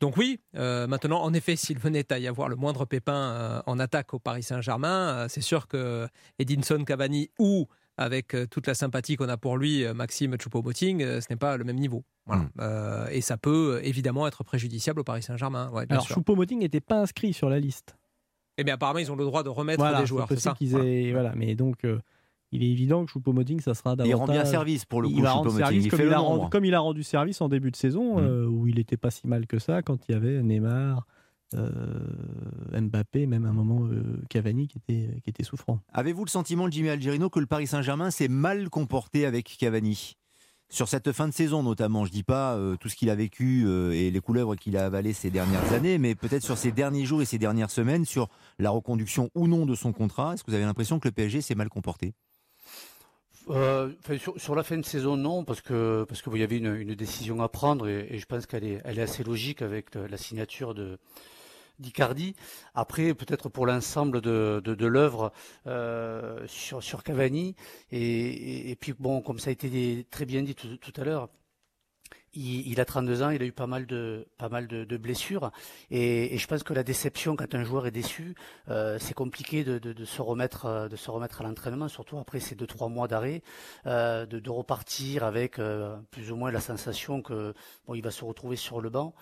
Donc 0.00 0.16
oui, 0.16 0.40
euh, 0.56 0.86
maintenant, 0.86 1.22
en 1.22 1.32
effet, 1.34 1.56
s'il 1.56 1.78
venait 1.78 2.12
à 2.12 2.18
y 2.18 2.26
avoir 2.28 2.48
le 2.48 2.56
moindre 2.56 2.84
pépin 2.84 3.14
euh, 3.14 3.60
en 3.66 3.78
attaque 3.78 4.14
au 4.14 4.18
Paris 4.18 4.42
Saint-Germain, 4.42 5.08
euh, 5.08 5.26
c'est 5.28 5.40
sûr 5.40 5.66
que 5.66 6.06
Edinson 6.38 6.84
Cavani 6.84 7.30
ou 7.38 7.66
avec 7.98 8.34
euh, 8.34 8.46
toute 8.46 8.68
la 8.68 8.74
sympathie 8.74 9.16
qu'on 9.16 9.28
a 9.28 9.36
pour 9.36 9.56
lui, 9.56 9.84
euh, 9.84 9.92
Maxime 9.92 10.36
Choupo-Moting, 10.36 11.02
euh, 11.02 11.20
ce 11.20 11.26
n'est 11.30 11.36
pas 11.36 11.56
le 11.56 11.64
même 11.64 11.76
niveau. 11.76 12.04
Voilà. 12.26 12.42
Mm. 12.42 12.50
Euh, 12.60 13.08
et 13.10 13.20
ça 13.20 13.36
peut 13.36 13.80
évidemment 13.82 14.26
être 14.28 14.44
préjudiciable 14.44 15.00
au 15.00 15.04
Paris 15.04 15.22
Saint-Germain. 15.22 15.68
Ouais, 15.72 15.84
Alors. 15.88 16.06
Choupo-Moting 16.06 16.60
n'était 16.60 16.80
pas 16.80 17.00
inscrit 17.00 17.32
sur 17.32 17.48
la 17.50 17.58
liste. 17.58 17.96
Eh 18.56 18.64
bien, 18.64 18.74
apparemment, 18.74 18.98
ils 19.00 19.10
ont 19.10 19.16
le 19.16 19.24
droit 19.24 19.42
de 19.42 19.48
remettre 19.48 19.80
Voilà, 19.80 20.00
des 20.00 20.06
joueurs, 20.06 20.26
c'est 20.28 20.38
ça 20.40 20.52
qu'ils 20.52 20.70
Voilà. 21.12 21.32
mais 21.36 21.54
donc, 21.54 21.84
euh, 21.84 22.00
il 22.52 22.62
est 22.62 22.70
évident 22.70 23.04
que 23.04 23.10
Choupo-Moting, 23.12 23.60
ça 23.60 23.74
sera 23.74 23.92
Il 23.92 23.96
davantage... 23.96 24.18
rend 24.18 24.26
bien 24.32 24.44
service 24.44 24.84
pour 24.84 25.02
le 25.02 25.08
coup, 25.08 25.14
il 25.16 25.22
va 25.22 25.32
rendre 25.32 25.50
service 25.52 25.84
Il 25.84 25.90
comme 25.90 26.00
il, 26.00 26.12
a 26.12 26.18
rendu, 26.18 26.38
nombre. 26.38 26.50
comme 26.50 26.64
il 26.64 26.74
a 26.74 26.80
rendu 26.80 27.02
service 27.02 27.40
en 27.40 27.48
début 27.48 27.70
de 27.70 27.76
saison, 27.76 28.16
Mm. 28.16 28.24
euh, 28.24 28.46
où 28.46 28.66
il 28.66 28.76
n'était 28.76 28.96
pas 28.96 29.10
si 29.10 29.26
mal 29.26 29.46
que 29.46 29.58
ça, 29.58 29.82
quand 29.82 30.08
il 30.08 30.12
y 30.12 30.14
avait 30.14 30.42
Neymar, 30.42 31.06
euh, 31.54 31.70
Mbappé, 32.80 33.26
même 33.26 33.44
à 33.46 33.48
un 33.48 33.52
moment 33.52 33.86
euh, 33.86 34.02
Cavani 34.28 34.68
qui 34.68 34.78
était, 34.78 35.20
qui 35.22 35.30
était 35.30 35.44
souffrant. 35.44 35.80
Avez-vous 35.92 36.24
le 36.24 36.30
sentiment, 36.30 36.70
Jimmy 36.70 36.90
Algerino, 36.90 37.30
que 37.30 37.40
le 37.40 37.46
Paris 37.46 37.66
Saint-Germain 37.66 38.10
s'est 38.10 38.28
mal 38.28 38.68
comporté 38.70 39.26
avec 39.26 39.56
Cavani? 39.58 40.16
Sur 40.70 40.86
cette 40.88 41.12
fin 41.12 41.26
de 41.26 41.32
saison 41.32 41.62
notamment, 41.62 42.04
je 42.04 42.12
dis 42.12 42.22
pas 42.22 42.54
euh, 42.54 42.76
tout 42.76 42.90
ce 42.90 42.96
qu'il 42.96 43.08
a 43.08 43.14
vécu 43.14 43.66
et 43.94 44.10
les 44.10 44.20
couleuvres 44.20 44.54
qu'il 44.54 44.76
a 44.76 44.84
avalées 44.84 45.14
ces 45.14 45.30
dernières 45.30 45.72
années, 45.72 45.96
mais 45.96 46.14
peut-être 46.14 46.42
sur 46.42 46.58
ces 46.58 46.72
derniers 46.72 47.06
jours 47.06 47.22
et 47.22 47.24
ces 47.24 47.38
dernières 47.38 47.70
semaines, 47.70 48.04
sur 48.04 48.28
la 48.58 48.68
reconduction 48.68 49.30
ou 49.34 49.48
non 49.48 49.64
de 49.64 49.74
son 49.74 49.94
contrat. 49.94 50.34
Est-ce 50.34 50.44
que 50.44 50.50
vous 50.50 50.54
avez 50.54 50.66
l'impression 50.66 50.98
que 50.98 51.08
le 51.08 51.12
PSG 51.12 51.40
s'est 51.40 51.54
mal 51.54 51.70
comporté? 51.70 52.12
Euh, 53.50 53.92
sur, 54.36 54.54
la 54.54 54.62
fin 54.62 54.76
de 54.76 54.84
saison, 54.84 55.16
non, 55.16 55.44
parce 55.44 55.60
que 55.60 56.04
parce 56.08 56.22
que 56.22 56.30
il 56.34 56.52
y 56.52 56.56
une, 56.56 56.94
décision 56.94 57.40
à 57.42 57.48
prendre 57.48 57.88
et, 57.88 58.18
je 58.18 58.26
pense 58.26 58.46
qu'elle 58.46 58.64
est, 58.64 59.00
assez 59.00 59.24
logique 59.24 59.62
avec 59.62 59.94
le- 59.94 60.06
la 60.06 60.16
signature 60.16 60.74
d'Icardi. 61.78 62.34
Après, 62.74 63.14
peut-être 63.14 63.48
pour 63.48 63.66
l'ensemble 63.66 64.20
de, 64.20 64.86
l'œuvre 64.86 65.32
euh, 65.66 66.46
sur, 66.46 67.02
Cavani 67.02 67.54
et, 67.90 68.76
puis 68.80 68.94
bon, 68.98 69.22
comme 69.22 69.38
ça 69.38 69.50
a 69.50 69.52
été 69.52 70.06
très 70.10 70.26
bien 70.26 70.42
dit 70.42 70.54
tout 70.54 70.92
à 70.96 71.04
l'heure. 71.04 71.28
Il, 72.34 72.80
a 72.80 72.84
32 72.84 73.22
ans, 73.22 73.30
il 73.30 73.42
a 73.42 73.46
eu 73.46 73.52
pas 73.52 73.66
mal 73.66 73.86
de, 73.86 74.26
mal 74.50 74.68
de, 74.68 74.96
blessures 74.96 75.50
et, 75.90 76.36
je 76.36 76.46
pense 76.46 76.62
que 76.62 76.72
la 76.72 76.84
déception 76.84 77.34
quand 77.36 77.54
un 77.54 77.64
joueur 77.64 77.86
est 77.86 77.90
déçu, 77.90 78.34
euh, 78.68 78.98
c'est 79.00 79.14
compliqué 79.14 79.64
de, 79.64 79.78
de, 79.78 79.92
de 79.92 80.04
se 80.04 80.22
remettre, 80.22 80.66
euh, 80.66 80.88
de 80.88 80.96
se 80.96 81.10
remettre 81.10 81.40
à 81.40 81.44
l'entraînement, 81.44 81.88
surtout 81.88 82.18
après 82.18 82.38
ces 82.38 82.54
deux 82.54 82.66
trois 82.66 82.88
mois 82.88 83.08
d'arrêt, 83.08 83.42
euh, 83.86 84.26
de, 84.26 84.50
repartir 84.50 85.24
avec 85.24 85.60
plus 86.10 86.30
ou 86.30 86.36
moins 86.36 86.50
la 86.50 86.60
sensation 86.60 87.22
que 87.22 87.54
il 87.94 88.02
va 88.02 88.10
se 88.10 88.24
retrouver 88.24 88.56
sur 88.56 88.80
le 88.80 88.90
banc. 88.90 89.14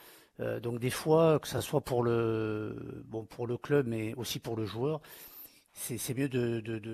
Donc 0.62 0.78
des 0.78 0.90
fois, 0.90 1.38
que 1.40 1.48
ça 1.48 1.60
soit 1.60 1.80
pour 1.80 2.02
le 2.02 3.02
bon 3.06 3.24
pour 3.24 3.46
le 3.46 3.56
club, 3.56 3.86
mais 3.86 4.14
aussi 4.14 4.38
pour 4.38 4.56
le 4.56 4.66
joueur, 4.66 5.00
c'est 5.78 6.16
mieux 6.16 6.28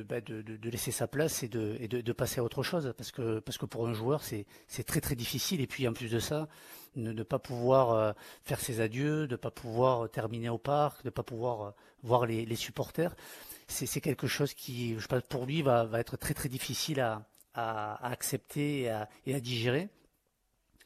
bah, 0.04 0.20
de, 0.20 0.68
laisser 0.68 0.90
sa 0.90 1.06
place 1.06 1.44
et 1.44 1.48
de, 1.48 2.12
passer 2.12 2.40
à 2.40 2.44
autre 2.44 2.62
chose 2.62 2.92
parce 2.96 3.12
que 3.12 3.66
pour 3.66 3.86
un 3.86 3.94
joueur 3.94 4.22
c'est 4.24 4.84
très 4.84 5.00
très 5.00 5.14
difficile 5.14 5.60
et 5.60 5.66
puis 5.66 5.86
en 5.86 5.92
plus 5.92 6.10
de 6.10 6.18
ça 6.18 6.48
ne, 6.96 7.12
ne 7.12 7.22
pas 7.22 7.38
pouvoir 7.38 7.92
euh, 7.92 8.12
faire 8.44 8.60
ses 8.60 8.80
adieux, 8.80 9.26
de 9.26 9.36
pas 9.36 9.50
pouvoir 9.50 10.10
terminer 10.10 10.48
au 10.48 10.58
parc, 10.58 11.04
de 11.04 11.10
pas 11.10 11.22
pouvoir 11.22 11.62
euh, 11.62 11.70
voir 12.02 12.26
les, 12.26 12.56
supporters, 12.56 13.14
c'est 13.68 14.00
quelque 14.00 14.26
chose 14.26 14.52
qui 14.52 14.98
je 14.98 15.06
pense 15.06 15.22
pour 15.22 15.46
lui 15.46 15.62
va, 15.62 15.88
être 15.94 16.16
très 16.18 16.34
très 16.34 16.48
difficile 16.48 17.00
à, 17.00 17.24
accepter 18.02 18.90
et 19.26 19.34
à 19.34 19.40
digérer. 19.40 19.88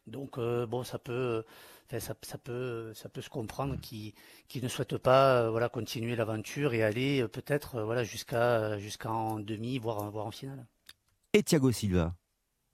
Donc 0.06 0.38
euh, 0.38 0.66
bon 0.66 0.84
ça 0.84 0.98
peut 0.98 1.44
enfin, 1.86 2.00
ça, 2.00 2.14
ça 2.22 2.38
peut 2.38 2.92
ça 2.94 3.08
peut 3.08 3.22
se 3.22 3.30
comprendre 3.30 3.76
qu'il 3.80 4.12
qu'il 4.48 4.62
ne 4.62 4.68
souhaite 4.68 4.96
pas 4.98 5.42
euh, 5.42 5.50
voilà 5.50 5.68
continuer 5.68 6.16
l'aventure 6.16 6.74
et 6.74 6.82
aller 6.82 7.22
euh, 7.22 7.28
peut-être 7.28 7.76
euh, 7.76 7.84
voilà 7.84 8.04
jusqu'à 8.04 8.78
jusqu'en 8.78 9.40
demi 9.40 9.78
voire 9.78 10.10
voire 10.10 10.26
en 10.26 10.30
finale. 10.30 10.66
Et 11.32 11.42
Thiago 11.42 11.70
Silva? 11.72 12.14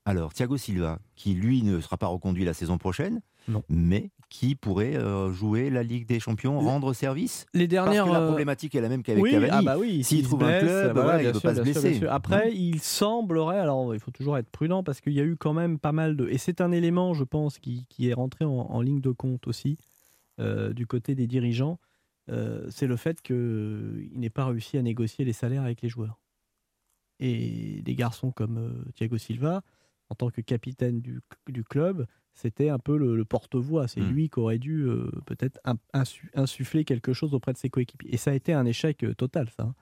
Alors, 0.04 0.34
Thiago 0.34 0.56
Silva, 0.56 0.98
qui 1.14 1.34
lui 1.34 1.62
ne 1.62 1.80
sera 1.80 1.96
pas 1.96 2.08
reconduit 2.08 2.44
la 2.44 2.54
saison 2.54 2.76
prochaine, 2.76 3.22
Non. 3.48 3.62
mais 3.68 4.10
qui 4.28 4.54
pourrait 4.54 4.96
euh, 4.96 5.30
jouer 5.32 5.68
la 5.68 5.82
Ligue 5.82 6.06
des 6.06 6.18
Champions, 6.20 6.58
rendre 6.58 6.94
service 6.94 7.44
Les 7.52 7.68
Parce 7.68 7.84
dernières. 7.90 8.04
que 8.06 8.10
la 8.10 8.20
euh, 8.22 8.26
problématique 8.28 8.74
est 8.74 8.80
la 8.80 8.88
même 8.88 9.02
qu'avec 9.02 9.22
oui, 9.22 9.32
Cavani. 9.32 9.50
ah 9.52 9.60
bah 9.62 9.76
oui, 9.78 10.02
S'il 10.04 10.22
trouve 10.22 10.42
un 10.44 10.58
club, 10.60 10.92
voilà, 10.94 11.18
il 11.18 11.22
bien 11.24 11.32
peut 11.32 11.38
sûr, 11.40 11.50
pas 11.50 11.54
se 11.56 11.60
blesser. 11.60 11.94
sûr. 11.94 12.10
Après, 12.12 12.52
il 12.54 12.80
semblerait, 12.80 13.58
alors 13.58 13.94
il 13.94 14.00
faut 14.00 14.10
toujours 14.10 14.38
être 14.38 14.48
prudent 14.48 14.82
parce 14.82 15.00
qu'il 15.02 15.12
y 15.12 15.20
a 15.20 15.24
eu 15.24 15.36
quand 15.36 15.52
même 15.52 15.78
pas 15.78 15.92
mal 15.92 16.16
de. 16.16 16.28
Et 16.28 16.38
c'est 16.38 16.60
un 16.62 16.72
élément, 16.72 17.12
je 17.14 17.24
pense, 17.24 17.58
qui, 17.58 17.84
qui 17.90 18.08
est 18.08 18.14
rentré 18.14 18.44
en, 18.46 18.50
en 18.52 18.80
ligne 18.80 19.00
de 19.02 19.10
compte 19.10 19.46
aussi 19.48 19.76
euh, 20.40 20.72
du 20.72 20.86
côté 20.86 21.14
des 21.14 21.26
dirigeants. 21.26 21.78
euh, 22.30 22.64
c'est 22.70 22.86
le 22.86 22.96
fait 22.96 23.20
qu'il 23.20 24.12
n'ait 24.14 24.30
pas 24.30 24.46
réussi 24.46 24.78
à 24.78 24.82
négocier 24.82 25.24
les 25.26 25.34
salaires 25.34 25.62
avec 25.64 25.82
les 25.82 25.88
joueurs. 25.90 26.20
Et 27.20 27.82
des 27.82 27.94
garçons 27.94 28.32
comme 28.32 28.84
Thiago 28.94 29.18
Silva, 29.18 29.62
en 30.08 30.14
tant 30.14 30.30
que 30.30 30.40
capitaine 30.40 31.00
du, 31.00 31.20
du 31.48 31.64
club, 31.64 32.06
c'était 32.34 32.68
un 32.70 32.78
peu 32.78 32.96
le, 32.96 33.14
le 33.16 33.24
porte-voix. 33.24 33.88
C'est 33.88 34.00
Mm. 34.00 34.10
lui 34.10 34.28
qui 34.30 34.40
aurait 34.40 34.58
dû 34.58 34.82
euh, 34.84 35.10
peut-être 35.26 35.60
in- 35.64 35.76
insu- 35.94 36.28
insuffler 36.34 36.84
quelque 36.84 37.12
chose 37.12 37.34
auprès 37.34 37.52
de 37.52 37.58
ses 37.58 37.68
coéquipiers. 37.70 38.12
Et 38.14 38.16
ça 38.16 38.30
a 38.30 38.34
été 38.34 38.52
un 38.52 38.64
échec 38.66 39.04
euh, 39.04 39.14
total, 39.14 39.48
ça. 39.50 39.64
hein. 39.64 39.74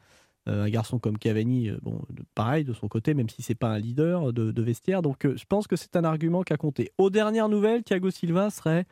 Euh, 0.49 0.65
un 0.65 0.71
garçon 0.71 0.99
comme 0.99 1.19
Cavani, 1.19 1.71
bon, 1.83 2.01
pareil 2.35 2.65
de 2.65 2.73
son 2.73 2.89
côté, 2.89 3.13
même 3.13 3.29
si 3.29 3.43
c'est 3.43 3.55
pas 3.55 3.69
un 3.69 3.79
leader 3.79 4.33
de, 4.33 4.51
de 4.53 4.63
vestiaire. 4.63 5.03
Donc, 5.03 5.27
je 5.37 5.45
pense 5.45 5.67
que 5.67 5.77
c'est 5.77 5.97
un 5.97 6.05
argument 6.05 6.43
qui 6.45 6.55
a 6.55 6.57
compté. 6.57 6.91
Aux 6.97 7.11
dernières 7.11 7.51
nouvelles, 7.51 7.83
Thiago 7.85 8.11
Silva 8.11 8.49
serait 8.49 8.87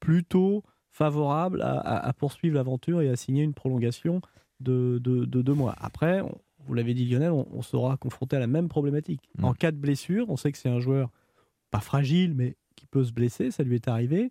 plutôt 0.00 0.62
favorable 0.90 1.60
à, 1.62 1.78
à- 1.78 2.08
à 2.08 2.12
poursuivre 2.14 2.54
l'aventure 2.54 3.02
et 3.02 3.10
à 3.10 3.16
signer 3.16 3.42
une 3.42 3.52
prolongation 3.52 4.20
de, 4.60 4.98
de- 5.02 5.26
de 5.26 5.42
deux 5.42 5.52
mois. 5.54 5.74
Après, 5.78 6.22
on- 6.22 6.38
vous 6.66 6.74
l'avez 6.74 6.94
dit 6.94 7.04
Lionel, 7.04 7.30
on, 7.30 7.46
on 7.52 7.62
sera 7.62 7.96
confronté 7.98 8.36
à 8.36 8.38
la 8.40 8.46
même 8.46 8.68
problématique. 8.68 9.28
Mm. 9.38 9.44
En 9.44 9.52
cas 9.52 9.72
de 9.72 9.76
blessure, 9.76 10.26
on 10.30 10.36
sait 10.36 10.50
que 10.50 10.58
c'est 10.58 10.70
un 10.70 10.80
joueur 10.80 11.10
pas 11.70 11.80
fragile, 11.80 12.34
mais 12.34 12.56
qui 12.76 12.86
peut 12.86 13.02
se 13.04 13.12
blesser, 13.12 13.50
ça 13.50 13.62
lui 13.64 13.74
est 13.74 13.88
arrivé. 13.88 14.30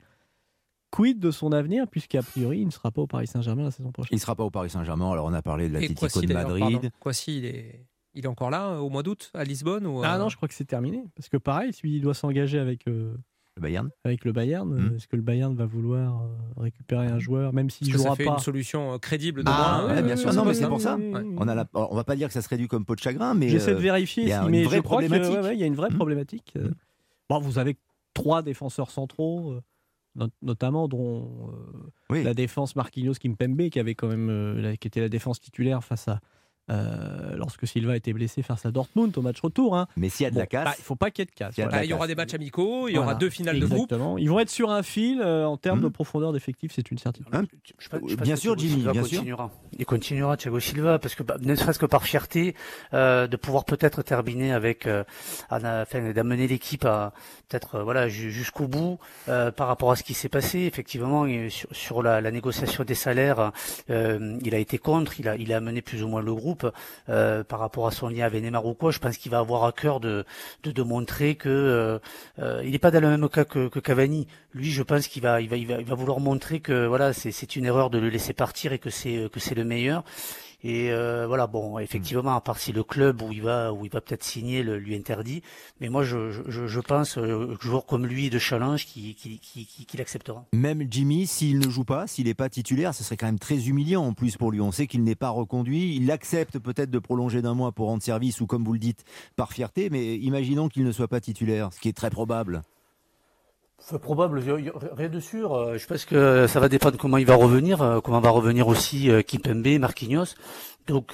Quid 0.91 1.19
de 1.19 1.31
son 1.31 1.51
avenir, 1.51 1.87
puisqu'a 1.89 2.21
priori, 2.21 2.59
il 2.59 2.65
ne 2.67 2.71
sera 2.71 2.89
pas 2.91 3.01
au 3.01 3.07
Paris 3.07 3.27
Saint-Germain 3.27 3.63
la 3.63 3.71
saison 3.71 3.91
prochaine? 3.91 4.09
Il 4.13 4.15
ne 4.15 4.21
sera 4.21 4.35
pas 4.35 4.45
au 4.45 4.49
Paris 4.51 4.69
Saint-Germain. 4.69 5.11
Alors, 5.11 5.25
on 5.25 5.33
a 5.33 5.41
parlé 5.41 5.67
de 5.67 5.73
l'Atlético 5.73 6.21
de 6.21 6.33
Madrid. 6.33 6.59
pardon. 6.61 6.89
Kwasi, 7.01 7.39
il 7.39 7.45
est, 7.45 7.85
il 8.13 8.23
est 8.23 8.27
encore 8.29 8.49
là 8.49 8.69
euh, 8.69 8.77
au 8.77 8.89
mois 8.89 9.03
d'août 9.03 9.29
à 9.33 9.43
Lisbonne 9.43 9.85
ou, 9.85 10.01
Ah 10.05 10.15
euh, 10.15 10.19
non, 10.19 10.29
je 10.29 10.37
crois 10.37 10.47
que 10.47 10.53
c'est 10.53 10.63
terminé. 10.63 11.03
Parce 11.15 11.27
que 11.27 11.35
pareil, 11.35 11.73
s'il 11.73 12.01
doit 12.01 12.13
s'engager 12.13 12.59
avec, 12.59 12.87
euh, 12.87 13.13
Le 13.57 13.61
Bayern 13.61 13.89
avec 14.05 14.23
le 14.23 14.31
Bayern. 14.31 14.69
Mm. 14.73 14.95
Est-ce 14.95 15.07
que 15.09 15.17
le 15.17 15.21
Bayern 15.21 15.53
va 15.53 15.65
vouloir 15.65 16.29
récupérer 16.55 17.07
un 17.07 17.19
joueur, 17.19 17.51
même 17.51 17.69
s'il 17.69 17.87
Est-ce 17.89 17.93
que 17.93 17.97
ça 17.97 18.03
jouera 18.05 18.15
fait 18.15 18.23
pas 18.25 18.31
une 18.33 18.39
solution 18.39 18.97
crédible 18.99 19.43
de 19.43 19.49
Ah, 19.53 19.85
ouais, 19.87 20.01
bien 20.01 20.15
sûr. 20.15 20.31
Non, 20.33 20.45
mais 20.45 20.53
c'est 20.53 20.67
pour 20.67 20.79
ça. 20.79 20.95
Ouais. 20.95 21.11
on, 21.37 21.47
a 21.49 21.55
la- 21.55 21.67
on 21.73 21.93
va 21.95 22.05
pas 22.05 22.15
dire 22.15 22.27
que 22.29 22.33
ça 22.33 22.41
se 22.41 22.47
réduit 22.47 22.69
comme 22.69 22.85
peau 22.85 22.95
de 22.95 23.01
chagrin, 23.01 23.33
mais 23.33 23.49
J'essaie 23.49 23.73
de 23.73 23.79
vérifier, 23.79 24.23
il 24.23 24.29
y 24.29 24.31
a 24.31 24.39
si- 24.39 24.45
une 24.45 24.51
mais 24.51 24.63
vraie 24.63 24.77
que, 24.77 24.83
problématique. 24.83 25.33
ouais, 25.33 25.41
ouais, 25.41 25.55
il 25.55 25.59
y 25.59 25.63
a 25.63 25.67
une 25.67 25.75
vraie 25.75 25.89
problématique. 25.89 26.53
Euh, 26.55 26.69
Bon, 27.27 27.39
vous 27.39 27.57
avez 27.59 27.75
trois 28.15 28.41
défenseurs 28.41 28.89
centraux, 28.89 29.51
euh, 29.51 29.61
not- 30.15 30.29
notamment 30.41 30.87
dont 30.87 31.51
euh, 31.51 31.91
oui. 32.09 32.23
la 32.23 32.33
défense 32.33 32.75
Marquinhos 32.75 33.13
Kimpembe, 33.21 33.69
qui 33.69 33.79
avait 33.79 33.93
quand 33.93 34.07
même, 34.07 34.29
euh, 34.31 34.59
la- 34.59 34.77
qui 34.77 34.87
était 34.87 35.01
la 35.01 35.09
défense 35.09 35.39
titulaire 35.39 35.83
face 35.83 36.07
à 36.07 36.19
euh, 36.69 37.35
lorsque 37.35 37.67
Silva 37.67 37.95
était 37.95 38.13
blessé 38.13 38.41
face 38.41 38.65
à 38.65 38.71
Dortmund 38.71 39.15
au 39.17 39.21
match 39.21 39.39
retour. 39.41 39.75
Hein. 39.77 39.87
mais 39.97 40.09
s'il 40.09 40.23
y 40.23 40.27
a 40.27 40.29
de 40.29 40.35
Bon, 40.35 40.39
la 40.41 40.47
casse, 40.47 40.65
bah, 40.65 40.73
il 40.77 40.83
faut 40.83 40.95
pas 40.95 41.11
qu'il 41.11 41.21
y 41.21 41.23
ait 41.23 41.25
de 41.25 41.31
casse. 41.31 41.53
Il 41.57 41.61
y 41.61 41.63
a 41.63 41.65
de 41.65 41.69
voilà. 41.69 41.81
Bah, 41.81 41.85
il 41.85 41.89
y 41.89 41.93
aura 41.93 42.07
des 42.07 42.15
matchs 42.15 42.33
amicaux, 42.33 42.87
il 42.87 42.95
y 42.95 42.97
aura 42.97 43.15
deux 43.15 43.29
finales 43.29 43.59
de 43.59 43.65
groupe. 43.65 43.93
Ils 44.17 44.29
vont 44.29 44.39
être 44.39 44.49
sur 44.49 44.71
un 44.71 44.83
fil 44.83 45.21
euh, 45.21 45.45
en 45.45 45.57
termes 45.57 45.81
de 45.81 45.87
profondeur 45.87 46.33
d'effectif, 46.33 46.71
c'est 46.75 46.89
une 46.91 46.97
certitude. 46.97 47.27
Hein 47.33 47.43
Je 47.79 47.89
pense- 47.89 48.01
je 48.09 48.15
pense 48.15 48.23
Bien 48.25 48.35
sûr, 48.35 48.57
Jimmy, 48.57 48.73
Silva 48.75 48.91
bien 48.93 49.03
sûr. 49.03 49.17
continuera. 49.19 49.51
Il 49.77 49.85
continuera, 49.85 50.37
Thiago 50.37 50.59
Silva, 50.59 50.99
parce 50.99 51.15
que 51.15 51.23
bah, 51.23 51.37
ne 51.41 51.55
serait-ce 51.55 51.79
que 51.79 51.85
par 51.85 52.03
fierté 52.03 52.55
euh, 52.93 53.27
de 53.27 53.35
pouvoir 53.37 53.65
peut-être 53.65 54.01
terminer 54.01 54.51
avec, 54.53 54.87
euh, 54.87 55.03
enfin, 55.49 56.11
d'amener 56.13 56.47
l'équipe 56.47 56.85
à 56.85 57.13
peut-être 57.49 57.75
euh, 57.75 57.83
voilà 57.83 58.07
ju- 58.09 58.31
jusqu'au 58.31 58.67
bout 58.67 58.97
euh, 59.29 59.51
par 59.51 59.67
rapport 59.67 59.91
à 59.91 59.95
ce 59.95 60.03
qui 60.03 60.13
s'est 60.13 60.29
passé. 60.29 60.59
Effectivement, 60.61 61.25
sur, 61.49 61.69
sur 61.71 62.01
la, 62.03 62.21
la 62.21 62.31
négociation 62.31 62.83
des 62.83 62.95
salaires, 62.95 63.51
euh, 63.89 64.37
il 64.43 64.55
a 64.55 64.57
été 64.59 64.77
contre. 64.77 65.19
Il 65.19 65.27
a, 65.27 65.35
il 65.35 65.51
a 65.53 65.57
amené 65.57 65.81
plus 65.81 66.03
ou 66.03 66.07
moins 66.07 66.21
le 66.21 66.33
groupe 66.33 66.54
euh, 67.09 67.43
par 67.43 67.59
rapport 67.59 67.87
à 67.87 67.91
son 67.91 68.07
lien 68.07 68.25
avec 68.25 68.41
Neymar 68.43 68.65
ou 68.65 68.73
quoi. 68.73 68.91
Je 68.91 68.99
pense 68.99 69.17
qu'il 69.17 69.31
va 69.31 69.39
avoir 69.39 69.65
à 69.65 69.71
cœur 69.71 69.99
de, 69.99 70.25
de, 70.63 70.83
montrer 70.83 71.35
que 71.35 71.49
euh, 71.49 71.99
euh, 72.39 72.61
il 72.63 72.71
n'est 72.71 72.79
pas 72.79 72.91
dans 72.91 73.01
le 73.01 73.09
même 73.09 73.27
cas 73.29 73.45
que, 73.45 73.67
que 73.67 73.79
Cavani. 73.79 74.27
Lui, 74.53 74.71
je 74.71 74.83
pense 74.83 75.07
qu'il 75.07 75.21
va, 75.21 75.41
il 75.41 75.49
va, 75.49 75.57
il 75.57 75.67
va, 75.67 75.79
il 75.79 75.85
va 75.85 75.95
vouloir 75.95 76.19
montrer 76.19 76.59
que 76.59 76.85
voilà, 76.85 77.13
c'est, 77.13 77.31
c'est 77.31 77.55
une 77.55 77.65
erreur 77.65 77.89
de 77.89 77.97
le 77.97 78.09
laisser 78.09 78.33
partir 78.33 78.73
et 78.73 78.79
que 78.79 78.89
c'est, 78.89 79.29
que 79.31 79.39
c'est 79.39 79.55
le 79.55 79.65
meilleur. 79.65 80.03
Et 80.67 80.91
euh, 80.91 81.27
voilà, 81.27 81.45
bon, 81.45 81.77
effectivement, 81.77 82.35
à 82.35 82.41
part 82.41 82.57
si 82.57 82.71
le 82.71 82.81
club 82.81 83.21
où 83.21 83.31
il 83.31 83.43
va, 83.43 83.71
où 83.71 83.85
il 83.85 83.91
va 83.91 84.01
peut-être 84.01 84.23
signer 84.23 84.63
le, 84.63 84.79
lui 84.79 84.95
interdit, 84.95 85.43
mais 85.79 85.89
moi, 85.89 86.03
je, 86.03 86.79
pense, 86.79 87.19
euh, 87.19 87.55
joueur 87.61 87.85
comme 87.85 88.07
lui 88.07 88.31
de 88.31 88.39
challenge, 88.39 88.87
qui, 88.87 89.13
qui, 89.13 89.39
même 90.53 90.87
Jimmy, 90.89 91.27
s'il 91.27 91.59
ne 91.59 91.69
joue 91.69 91.83
pas, 91.83 92.07
s'il 92.07 92.25
n'est 92.25 92.33
pas 92.33 92.49
titulaire, 92.49 92.95
ce 92.95 93.03
serait 93.03 93.15
quand 93.15 93.27
même 93.27 93.37
très 93.37 93.67
humiliant 93.67 94.03
en 94.03 94.13
plus 94.13 94.37
pour 94.37 94.51
lui. 94.51 94.59
On 94.59 94.71
sait 94.71 94.87
qu'il 94.87 95.03
n'est 95.03 95.13
pas 95.13 95.29
reconduit. 95.29 95.95
Il 95.95 96.09
accepte 96.09 96.57
peut-être 96.57 96.89
de 96.89 96.99
prolonger 96.99 97.43
d'un 97.43 97.53
mois 97.53 97.71
pour 97.71 97.87
rendre 97.87 98.01
service 98.01 98.41
ou, 98.41 98.47
comme 98.47 98.63
vous 98.63 98.73
le 98.73 98.79
dites, 98.79 99.05
par 99.35 99.53
fierté. 99.53 99.91
Mais 99.91 100.17
imaginons 100.17 100.67
qu'il 100.67 100.83
ne 100.83 100.91
soit 100.91 101.07
pas 101.07 101.21
titulaire, 101.21 101.71
ce 101.73 101.79
qui 101.79 101.89
est 101.89 101.93
très 101.93 102.09
probable. 102.09 102.63
C'est 103.77 103.99
probable, 103.99 104.41
rien 104.93 105.09
de 105.09 105.19
sûr. 105.19 105.53
Euh, 105.53 105.77
Je 105.77 105.85
pense 105.85 106.05
que 106.05 106.47
ça 106.47 106.59
va 106.59 106.69
dépendre 106.69 106.97
comment 106.97 107.17
il 107.17 107.25
va 107.25 107.35
revenir, 107.35 107.81
euh, 107.81 107.99
comment 107.99 108.19
va 108.19 108.29
revenir 108.29 108.67
aussi 108.67 109.11
euh, 109.11 109.21
Kimpembe, 109.21 109.67
Marquinhos. 109.79 110.35
Donc 110.87 111.13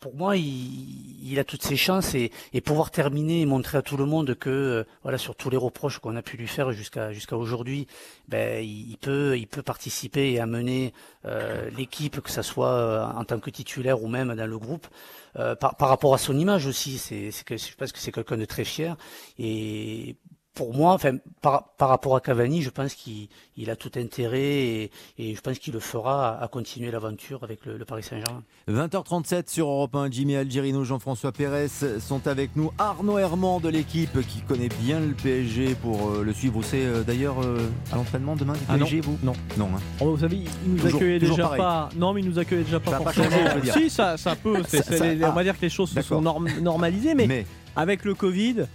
pour 0.00 0.16
moi, 0.16 0.36
il, 0.36 1.38
a 1.38 1.44
toutes 1.44 1.62
ses 1.62 1.76
chances 1.76 2.16
et, 2.16 2.32
pouvoir 2.64 2.90
terminer 2.90 3.40
et 3.40 3.46
montrer 3.46 3.78
à 3.78 3.82
tout 3.82 3.96
le 3.96 4.04
monde 4.04 4.34
que 4.34 4.84
voilà 5.04 5.16
sur 5.16 5.36
tous 5.36 5.48
les 5.48 5.56
reproches 5.56 6.00
qu'on 6.00 6.16
a 6.16 6.22
pu 6.22 6.36
lui 6.36 6.48
faire 6.48 6.72
jusqu'à 6.72 7.12
jusqu'à 7.12 7.36
aujourd'hui, 7.36 7.86
ben 8.26 8.64
il, 8.64 8.96
peut 9.00 9.38
il 9.38 9.46
peut 9.46 9.62
participer 9.62 10.32
et 10.32 10.40
amener 10.40 10.92
l'équipe 11.76 12.20
que 12.20 12.32
ça 12.32 12.42
soit 12.42 13.14
en 13.16 13.22
tant 13.22 13.38
que 13.38 13.50
titulaire 13.50 14.02
ou 14.02 14.08
même 14.08 14.34
dans 14.34 14.50
le 14.50 14.58
groupe. 14.58 14.88
Par, 15.34 15.76
par 15.76 15.88
rapport 15.88 16.12
à 16.12 16.18
son 16.18 16.36
image 16.36 16.66
aussi, 16.66 16.98
c'est 16.98 17.30
que 17.44 17.56
je 17.56 17.76
pense 17.76 17.92
que 17.92 18.00
c'est 18.00 18.10
quelqu'un 18.10 18.38
de 18.38 18.44
très 18.44 18.64
fier 18.64 18.96
et 19.38 20.16
pour 20.54 20.72
moi, 20.72 20.92
enfin, 20.92 21.16
par, 21.42 21.70
par 21.76 21.88
rapport 21.88 22.14
à 22.14 22.20
Cavani, 22.20 22.62
je 22.62 22.70
pense 22.70 22.94
qu'il 22.94 23.28
il 23.56 23.70
a 23.70 23.76
tout 23.76 23.90
intérêt 23.96 24.40
et, 24.40 24.90
et 25.18 25.34
je 25.34 25.40
pense 25.40 25.58
qu'il 25.58 25.72
le 25.74 25.80
fera 25.80 26.36
à, 26.38 26.44
à 26.44 26.48
continuer 26.48 26.90
l'aventure 26.92 27.42
avec 27.42 27.66
le, 27.66 27.76
le 27.76 27.84
Paris 27.84 28.02
Saint-Germain. 28.04 28.42
20h37 28.68 29.50
sur 29.50 29.66
Europe 29.68 29.94
1, 29.96 30.10
Jimmy 30.10 30.36
Algerino, 30.36 30.84
Jean-François 30.84 31.32
Pérez 31.32 31.66
sont 31.98 32.26
avec 32.28 32.54
nous. 32.56 32.70
Arnaud 32.78 33.18
Herman 33.18 33.60
de 33.60 33.68
l'équipe 33.68 34.20
qui 34.28 34.42
connaît 34.42 34.68
bien 34.80 35.00
le 35.00 35.14
PSG 35.14 35.74
pour 35.74 36.10
euh, 36.10 36.22
le 36.22 36.32
suivre. 36.32 36.54
Vous 36.54 36.62
savez 36.62 36.84
euh, 36.86 37.02
d'ailleurs 37.02 37.42
euh, 37.42 37.68
à 37.92 37.96
l'entraînement 37.96 38.36
demain 38.36 38.52
du 38.54 38.60
Ah 38.68 38.76
non, 38.76 38.84
PSG, 38.84 39.00
vous? 39.00 39.18
Non. 39.22 39.32
Non, 39.56 39.66
hein. 39.74 39.80
Oh, 40.00 40.14
vous 40.14 40.18
savez, 40.20 40.36
il 40.36 40.70
nous 40.72 40.78
Toujours- 40.78 40.96
accueillait 41.00 41.18
toujours 41.18 41.36
déjà 41.36 41.48
pareil. 41.48 41.60
pas. 41.60 41.88
Non, 41.96 42.12
mais 42.12 42.20
il 42.20 42.28
nous 42.28 42.38
accueillait 42.38 42.64
déjà 42.64 42.78
pas 42.80 42.90
Ça 42.92 42.96
a 42.98 43.00
pas 43.00 43.12
forcément. 43.12 43.50
changé. 43.50 43.72
Si, 43.72 43.90
ça, 43.90 44.16
ça 44.16 44.36
peut. 44.36 44.62
ça- 44.62 45.12
les- 45.14 45.22
ah. 45.24 45.30
on 45.30 45.34
va 45.34 45.42
dire 45.42 45.56
que 45.56 45.62
les 45.62 45.68
choses 45.70 45.90
se 45.90 46.00
sont 46.02 46.20
norm- 46.20 46.48
normalisées, 46.60 47.14
mais, 47.14 47.26
mais 47.26 47.46
avec 47.76 48.04
le 48.04 48.14
Covid, 48.14 48.66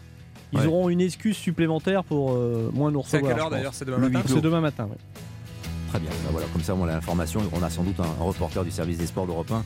ils 0.54 0.60
Ouais. 0.60 0.66
auront 0.68 0.90
une 0.90 1.02
excuse 1.02 1.38
supplémentaire 1.38 2.04
pour 2.04 2.32
euh, 2.34 2.70
moins 2.74 2.92
nous 2.92 3.02
C'est 3.06 3.18
à 3.18 3.20
recevoir. 3.20 3.32
quelle 3.34 3.42
heure 3.44 3.50
d'ailleurs 3.50 3.74
C'est 3.74 3.86
demain 3.86 4.10
matin. 4.10 4.22
C'est 4.28 4.42
demain 4.42 4.62
matin. 4.62 4.88
Très 5.90 6.00
bien, 6.00 6.10
Bah 6.24 6.30
voilà, 6.32 6.46
comme 6.54 6.62
ça 6.62 6.76
on 6.76 6.84
a 6.84 6.88
l'information. 6.88 7.42
On 7.52 7.64
a 7.64 7.70
sans 7.72 7.82
doute 7.84 8.00
un, 8.00 8.04
un 8.04 8.24
reporter 8.24 8.64
du 8.64 8.70
service 8.70 9.00
des 9.00 9.08
sports 9.08 9.26
d'Europe 9.26 9.50
1 9.52 9.64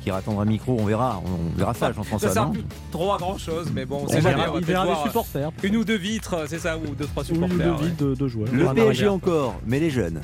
qui 0.00 0.08
ira 0.08 0.16
attendre 0.18 0.40
un 0.40 0.46
micro. 0.46 0.74
On 0.80 0.86
verra, 0.86 1.20
on, 1.24 1.52
on 1.52 1.58
verra 1.58 1.74
ça, 1.74 1.88
Ça 1.88 1.92
Jean-François. 1.92 2.30
sert 2.30 2.46
non 2.46 2.52
plus 2.52 2.64
trop 2.90 3.12
à 3.12 3.18
grand 3.18 3.36
chose, 3.36 3.70
mais 3.74 3.84
bon, 3.84 3.98
on 4.00 4.04
On 4.04 4.08
sait 4.08 4.22
jamais. 4.22 4.36
verra- 4.36 4.50
On 4.50 4.54
va 4.54 4.58
il 4.60 4.64
verra 4.64 4.84
les 4.86 4.90
voir 4.92 5.02
supporters. 5.06 5.50
une 5.62 5.76
ou 5.76 5.84
deux 5.84 5.98
vitres, 5.98 6.46
c'est 6.48 6.60
ça, 6.60 6.78
ou 6.78 6.94
deux 6.94 7.04
trois 7.04 7.24
Ou 7.30 7.34
une 7.34 7.44
ou 7.44 7.48
supporters. 7.50 7.76
deux 7.76 7.84
ouais. 7.84 7.90
de, 7.98 8.14
de 8.14 8.28
joueurs. 8.28 8.48
Le 8.52 8.72
PSG 8.74 9.06
encore, 9.08 9.56
mais 9.66 9.78
les 9.78 9.90
jeunes. 9.90 10.22